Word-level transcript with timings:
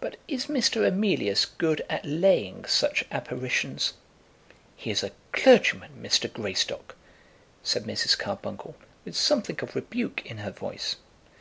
But 0.00 0.16
is 0.26 0.46
Mr. 0.46 0.84
Emilius 0.84 1.46
good 1.46 1.84
at 1.88 2.04
laying 2.04 2.64
such 2.64 3.04
apparitions?" 3.12 3.92
"He 4.74 4.90
is 4.90 5.04
a 5.04 5.12
clergyman, 5.32 5.92
Mr. 6.02 6.28
Greystock," 6.32 6.96
said 7.62 7.84
Mrs. 7.84 8.18
Carbuncle, 8.18 8.74
with 9.04 9.14
something 9.16 9.60
of 9.60 9.76
rebuke 9.76 10.26
in 10.26 10.38
her 10.38 10.50
voice. 10.50 10.96